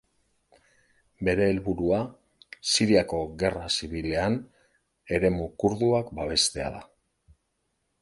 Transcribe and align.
Bere 1.29 1.49
helburua 1.49 1.99
Siriako 2.71 3.21
Gerra 3.45 3.69
Zibilean 3.77 4.41
eremu 5.19 5.51
kurduak 5.65 6.13
babestea 6.23 6.77
da. 6.79 6.87